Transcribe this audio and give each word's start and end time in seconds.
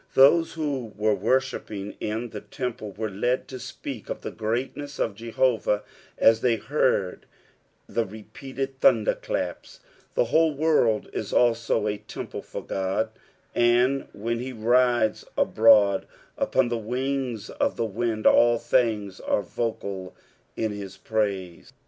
Those 0.15 0.53
who 0.53 0.93
were 0.97 1.13
worship 1.13 1.67
ping 1.67 1.95
in 1.99 2.31
the 2.31 2.41
temple, 2.41 2.91
were 2.91 3.11
led 3.11 3.47
to 3.49 3.57
spesk 3.57 4.09
of 4.09 4.21
the 4.21 4.31
greatness 4.31 4.97
of 4.97 5.13
Jehovah 5.13 5.83
as 6.17 6.41
they 6.41 6.55
heard 6.55 7.27
the 7.87 8.03
repeated 8.03 8.79
thunder 8.79 9.13
claps. 9.13 9.79
The 10.15 10.23
whole 10.25 10.55
world 10.55 11.07
is 11.13 11.31
also 11.31 11.85
a 11.85 11.99
temple 11.99 12.41
for 12.41 12.63
God, 12.65 13.11
and 13.53 14.07
when 14.11 14.39
he 14.39 14.51
rides 14.53 15.23
abroad 15.37 16.07
upon 16.35 16.69
the 16.69 16.79
wings 16.79 17.51
of 17.51 17.75
the 17.75 17.85
wind, 17.85 18.25
all 18.25 18.57
things 18.57 19.19
are 19.19 19.43
vocal 19.43 20.15
in 20.57 20.71
his 20.71 20.97
praise. 20.97 21.73